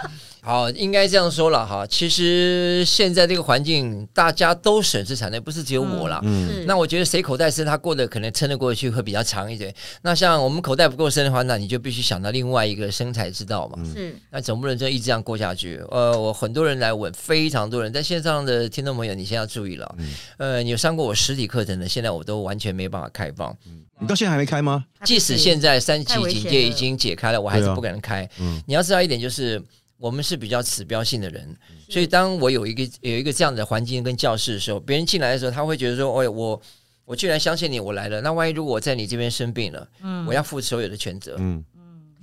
[0.48, 1.86] 好，应该这样说了哈。
[1.86, 6.22] 其实现在这个环境，大家都省吃俭用，不是只有我啦。
[6.24, 9.76] 嗯那我觉得谁口袋深，他过得可能撑得过去，会比较长一点。
[10.04, 13.78] 那像我们口袋不够深的话，那你就必须想到另外一个生财之道嘛。
[13.94, 15.82] 是那总不能就一直这样过下去。
[15.90, 19.96] 呃，我很多人来问，非常多人在线上的听众朋友，你现在要注意了。
[19.98, 23.54] 嗯呃，你有上过我实体课程的，现在我都完全没办法开放。
[23.66, 24.86] 嗯你到现在还没开吗？
[25.04, 28.30] 即使现在三级警戒已经解开了，我还是不敢开。
[28.40, 29.62] 嗯你要知道一点，就是
[29.98, 31.56] 我们是比较指标性的人，
[31.90, 36.62] 所以当我有一个有一个这样的环境跟教室的时候，别人进来的时候，他会觉得说：“哎，我
[37.06, 38.22] 我居然相信你，我来了。
[38.22, 41.36] 那万一如果我在你这边生病了，嗯我要负所有的全责。
[41.40, 41.64] 嗯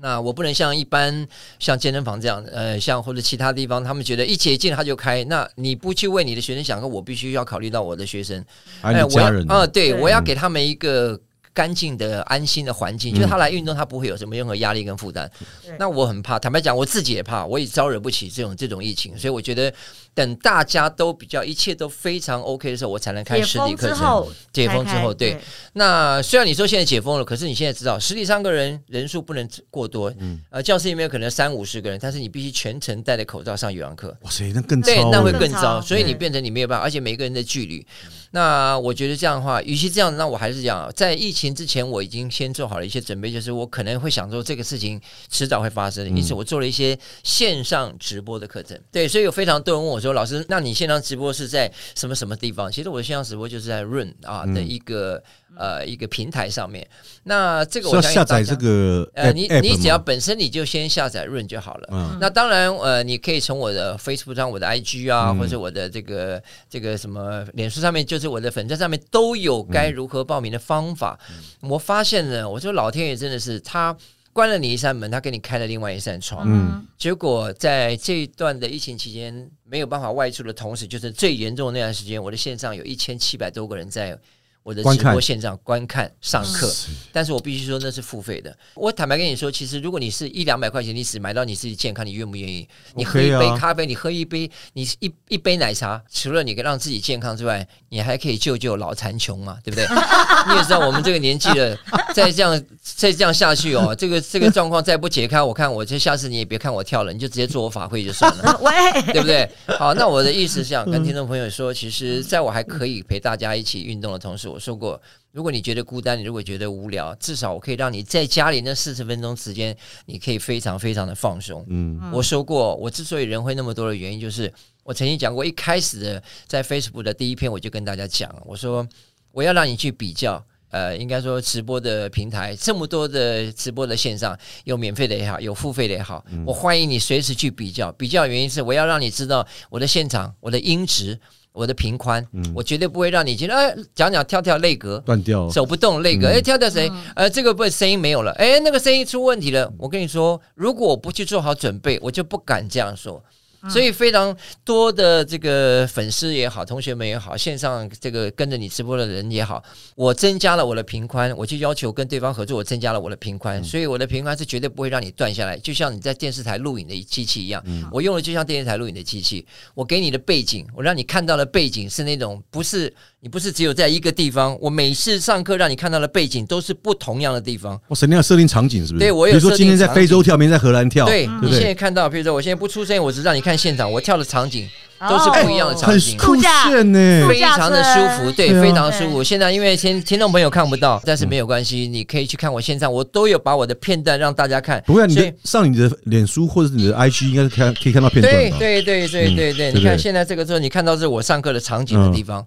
[0.01, 1.27] 那我不能像一般
[1.59, 5.25] 像健身房这样，呃，像或者其他地方，他们觉得一解禁他就开。
[5.25, 8.45] 那你不去为你的学生想，我必须要考虑到我的学生，
[8.83, 11.19] 还有你我要家人啊、对对我要给他们一个
[11.55, 15.31] 干净的、安心的环境，就是他来运动，他不会有什么任何压力跟负担
[15.63, 15.73] 对。
[15.79, 19.73] 那我很怕，坦白讲，我自己也怕，我也招惹不起这种这种疫情，所以我觉得
[20.13, 24.27] 等大家都比较一切都非常 OK 的时候，我才能开实体课程。
[24.53, 25.37] 解封之后对
[25.75, 34.17] 那虽然你说现在解封了，可是你现在知道实体上个人人数不能过多，嗯呃，教室里面有可能三五十个人，但是你必须全程戴着口罩上语文课。
[34.23, 37.87] 哇塞，那更对，超欸那会更更糟，所以你变成你没有办法，而且每个人的距离。
[38.35, 48.77] 那我觉得这样的话，与其这样，那我还是讲，在疫情之前，我已经先做好了一些准备，就是我可能会想说这个事情迟早会发生，因此我做了一些线上直播的课程。
[48.91, 55.23] 对，所以有非常多人问我说：“老师，那你线上直播是在什么什么地方？”其实我的线上直播就是在润啊的一个
[55.57, 56.85] 呃一个平台上面。
[57.23, 61.89] 那这个我是要下载这个呃，你你只要本身你就先下载润就好了。
[61.93, 71.19] 嗯那当然，呃，你可以从我的 Facebook 上、我的 IG 啊，嗯或者我的这个这个什么脸书上面，就是我的粉站上面都有该如何报名的方法。
[71.61, 73.97] 我发现呢，我说老天爷真的是他。
[74.33, 76.43] 关了你一扇门，他给你开了另外一扇窗。
[76.45, 84.19] 嗯结果在这一段的疫情期间没有办法外出的同时，就是最严重的那段时间，我的线上有一千七百多个人在
[84.65, 86.69] 我的直播线上观看上课。
[87.13, 88.53] 但是我必须说那是付费的。
[88.75, 92.67] 我坦白跟你说，其实如果你是一两百块钱，你只买到你自己健康，你愿不愿意？
[92.97, 99.87] 你喝一杯咖啡，你喝一杯，你一一杯奶茶，除了你让自己健康之外，你还可以救救老残穷嘛，对不对？
[100.49, 101.79] 你也知道我们这个年纪了，
[102.15, 108.59] 再这样 再这样下去哦，这个这个状况再不解开，我看我这下次你也别看我跳了，你就直接做我法会就算了。
[108.63, 108.73] 喂，
[109.13, 109.49] 对不对？
[109.79, 115.01] 好，那我的意思是想跟听众朋友说，其实在我还可以陪大家一起运动的同时，我说过，
[115.33, 121.65] 如果你觉得孤单，你如果觉得无聊，至少我可以让你在家里那四十分钟时间，你可以非常非常的放松。
[121.69, 124.53] 嗯我说过，我之所以人会那么多的原因，就是
[124.85, 128.87] 我曾经讲过，一开始的在 Facebook 的第一篇我就跟大家讲，我说
[129.33, 130.45] 我要让你去比较。
[130.71, 137.93] 呃，应该说直播的平台这么多的直播的线上，有免费的也好，有付费的也好，我欢迎你随时去比较。
[137.93, 141.17] 比较的原因是我要让你知道我的现场、我的音质、
[141.55, 146.91] 我的平宽，我绝对不会让你觉得哎讲讲跳跳肋格，断掉，走不动那个，嗯哎，跳跳谁？
[147.15, 149.73] 呃，这个不声音没有了，哎，那个声音出问题了。
[149.79, 153.23] 我跟你说，如果我不去做好准备，我就不敢这样说。
[153.69, 159.63] 所以非常多的这个粉丝也好，同学们也好，线上这个跟着你直播的人也好，
[159.95, 172.93] 我增加了我的频宽，我就要求跟对方合作，我增加了我的频宽，所以我的频宽是绝对不会让你断下来，就像你在电视台录影的机器一样，我用的就像电视台录影的机器，我给你的背景，我让你看到的背景是那种不是
[173.25, 177.73] 你不是只有在一个地方，我每次上课让你看到的背景都是不同样的地方。
[177.89, 179.03] 哇塞，你要设定场景是不是？
[179.03, 181.63] 对我有比如说今天在非洲跳，明天在荷兰跳，对你现？
[181.63, 184.69] 在看到，比如说我现在不出声，我只让你看现场，我跳的场景
[185.09, 186.19] 都是不一样的场很景。
[186.19, 189.25] 酷炫呢，非常的舒服，对，非常舒服。
[189.25, 194.85] 现在因为听听众朋友看不到，但是没有关系，你可以去看我线上，我都有把我的片段让大家看。
[194.87, 198.35] 不会啊，你的上你的脸书或者是你的 IG 应该是看可以看到片段？
[198.35, 202.45] 对对对对嗯对对，对不对你看现在这个时候，你看到是我上课的场景的地方啊，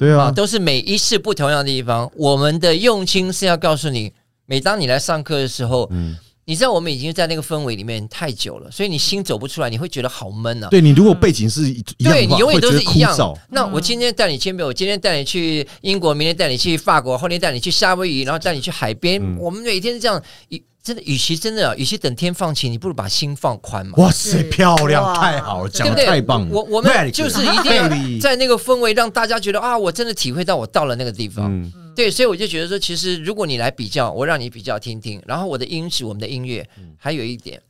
[0.00, 2.10] 对啊，都是每一次不同样的地方。
[2.16, 4.10] 我们的用心是要告诉你，
[4.46, 10.68] 每当你来上课的时候，嗯，你知道我们已经在那个氛围里面太久了，所以你心走不出来，你会觉得好闷啊。
[10.70, 13.38] 对你如果背景是一一样的话，对你永远都是一样。
[13.50, 14.68] 那我今天带你去没有？
[14.68, 19.22] 我今天带你去英国，明天带你去法国，后天带你去夏威夷，然后带你去海边。
[19.22, 23.94] 嗯我们每天是这样，与真的，与其真的，与其等天放晴，你不如把心放宽嘛。
[23.98, 26.06] 哇塞，漂亮，太好了，讲的？
[26.06, 26.48] 太棒了。
[26.50, 27.88] 我我们就是一定要
[28.18, 31.52] 在那个氛围，让大家觉得啊，我真的体会到我到了那个地方。
[31.52, 37.60] 嗯对，所以我就觉得说，其实如果你来比较，我让你比较听听，然后我的音质，我们的音乐，嗯还有一点，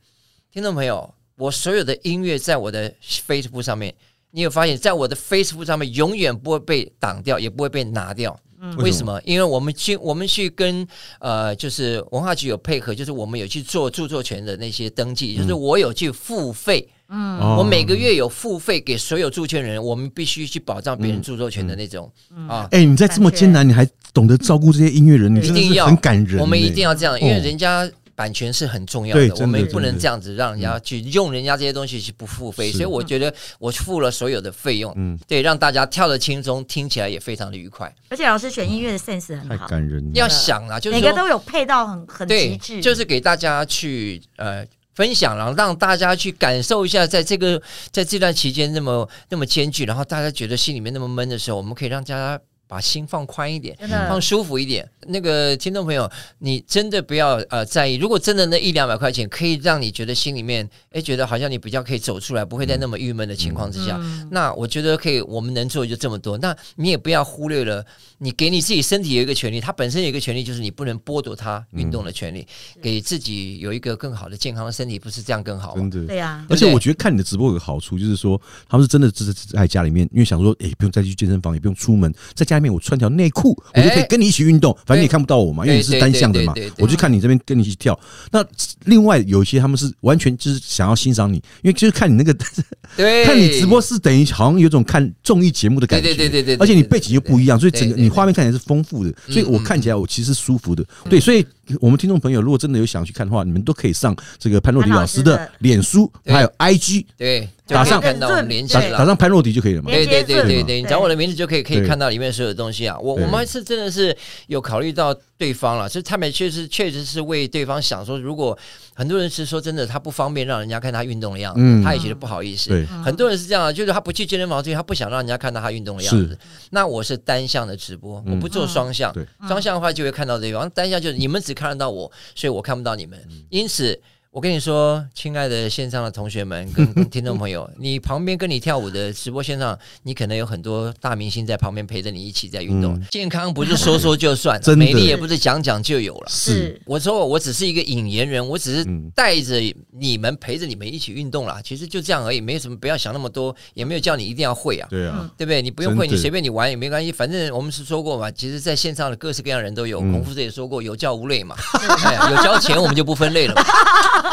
[0.53, 2.93] 听众朋友，我所有的音乐在我的
[3.27, 3.93] Facebook 上面，
[4.29, 8.39] 你有发现，在我的 Facebook 上面永远不会被挡掉，也不会被拿掉。
[8.77, 9.19] 为什么？
[9.25, 10.87] 因为我们去我们去跟
[11.19, 17.55] 呃，就是文化局有配合，就是我们有去做著作权的那些登记，就是我有去付费，嗯，哦。
[17.59, 22.11] 我每个月有付费给所有著作权人，我们必须去保障别人著作权的那种、
[22.47, 22.67] 啊。
[22.71, 26.41] 哎，你在这么艰难，你还懂得照顾这些音乐人，你真的是一定要很感人呢。
[26.41, 27.89] 我们一定要这样，因为哦人家
[28.21, 32.71] 版权是很重要的，我们不能这样子让人家去用人家这些东西去不付费。
[32.71, 37.91] 所以我觉得我付了所有的费用，嗯对，让大家跳的轻松，听起来也非常的愉快。
[38.09, 40.11] 而且老师选音乐的 sense 很好，感人了。
[40.13, 44.63] 要想啊，就是每个都有配到很很极，致，就是给大家去呃。
[44.93, 47.59] 分享，然后让大家去感受一下，在这个
[47.91, 52.37] 在这段期间那么那么艰巨，然后大家觉得心里面那么闷的时候，我们可以让大家
[52.71, 54.89] 把心放宽一点，放舒服一点。
[55.07, 56.09] 那个听众朋友，
[56.39, 66.37] 你真的不要呃在意，如果真的那一两百块钱可以让你觉得心里面哎觉得好像你比较可以走出来，不会在那么郁闷的情况之下，嗯那我觉得可以，我们能做的就这么多。
[66.37, 67.85] 那你也不要忽略了，
[68.19, 72.47] 你给你自己身体有一个权利，它本身有一个权利，就是你不能剥夺它运动的权利，
[72.81, 75.89] 给自己有一个更好的健康的身体，不是这样更好吗。
[75.91, 87.99] 对呀，而且我觉得看你的直播有个好处，就是说他们是真的只是在家里面，因为想说，哎、不用再去健身房，也不用出门，在家里面我穿条内裤，我就可以哎跟你一起运动，反正你看不到我嘛，因为你是单向的嘛我就看你这边跟你一起跳。
[88.31, 88.45] 那
[88.85, 92.33] 另外有一些他们是完全就是想要欣赏你，因为就是看你那个
[93.25, 100.85] 看你直播是等于好像有种看综艺节目的感觉，对对对对而且你背景又不一样，所以整个你画面看起来是丰富的，所以我嗯看起来我其实舒服的。
[101.09, 101.45] 对，所以
[101.79, 108.97] 我们听众朋友如果真的有想去看的话，你们都可以上这个潘若迪老师的脸书还有 IG，对，就打上可以看到我们连接打。
[108.97, 109.91] 打上潘若迪就可以了嘛。
[109.91, 112.97] 对对对对对对，你找我的名字就可以可以看到里面所有的东西啊。
[112.99, 114.15] 我我们是真的是
[114.47, 118.57] 有考虑到对方了，所以他们确实确实是为对方想说，如果
[118.93, 122.69] 很多人是说真的他不方便让人家看他运动的样子，嗯他也觉得不好意思。
[122.69, 126.37] 对很多人是这样啊，就是他不去健身房，所以他不想让人家看到他运动的样子。
[126.71, 129.13] 那我是单向的直播，嗯我不做双向。
[129.47, 133.23] 双向的话就会看到对方，单向就是你们只看得到我，所以我看不到你们。
[133.29, 134.01] 嗯因此，
[134.31, 142.93] 我跟你说，亲爱的线上的同学们跟 跟听众朋友，你旁边跟你跳舞的直播线上，你可能有很多大明星在旁边陪着你一起在运动。
[142.93, 146.27] 嗯健康不是说说就算， 真美丽也不是讲讲就有了。
[146.29, 149.59] 是，我说我只是一个引言人，我只是嗯带着
[149.91, 151.59] 你们陪着你们一起运动啦。
[151.61, 154.87] 其实就这样而已，没有什么，不要想那么多，也没有叫你一定要会啊。
[154.89, 155.61] 对啊，对不对？
[155.61, 157.11] 你不用会，你随便你玩也没关系。
[157.11, 159.99] 反正我们是说过嘛，其实在线上的各式各样的人都有。
[159.99, 161.53] 嗯孔夫子也说过，有教无类嘛。
[162.05, 163.63] 哎，有交钱我们就不分类了嘛，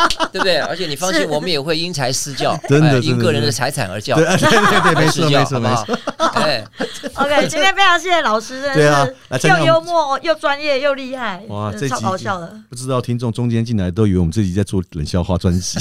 [0.32, 0.58] 对不对？
[0.58, 5.98] 而且你放心，我们也会因材施教， 真的因个人的财产而教，对 对对对，没错没错好不好没错。？
[6.38, 6.64] 哎
[7.14, 9.06] ，OK，今天非常谢谢老师，真对啊
[9.44, 12.60] 又幽默又专业又厉害，哇，这超这集搞笑的。
[12.68, 15.78] 不知道听众中间进来都以为我们这集在做冷笑话专辑。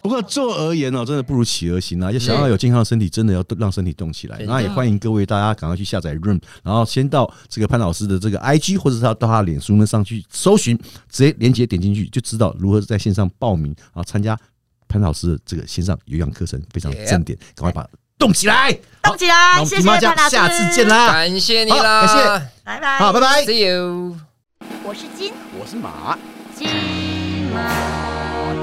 [0.00, 2.10] 不过做而言哦，真的不如起而行啊！
[2.10, 4.38] 要想要有健康的身体，真的要让身体动起来。
[4.46, 10.76] 那也欢迎各位大家赶快去下载 Room，然后先到这个潘老师的这个 IG 或者是到到他脸书呢上去搜寻，
[11.10, 14.38] 直接连接点进去就知道如何在线上报名啊参加
[14.88, 17.88] 潘老师的这个线上有氧课程，非常正点，赶快把它
[18.18, 18.72] 动起来！
[19.02, 21.08] 动起来，谢谢潘老师，下次见，啦！
[21.08, 23.44] 感谢你啦，感谢拜拜，好，拜拜。
[23.44, 24.16] ，See you。
[24.84, 26.16] 我是金我是马。
[26.54, 26.68] 金
[27.52, 28.61] 毛。